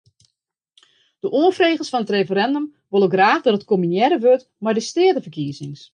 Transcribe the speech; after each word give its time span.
De 1.23 1.29
oanfregers 1.37 1.91
fan 1.91 2.03
it 2.05 2.13
referindum 2.17 2.65
wolle 2.91 3.09
graach 3.15 3.43
dat 3.43 3.57
it 3.59 3.69
kombinearre 3.71 4.17
wurdt 4.25 4.49
mei 4.63 4.73
de 4.77 4.83
steateferkiezings. 4.89 5.81